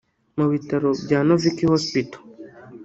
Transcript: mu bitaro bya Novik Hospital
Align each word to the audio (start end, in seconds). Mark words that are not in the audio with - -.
mu 0.37 0.45
bitaro 0.51 0.89
bya 1.03 1.19
Novik 1.27 1.57
Hospital 1.75 2.21